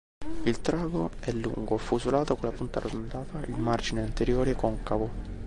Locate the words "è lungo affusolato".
1.19-2.35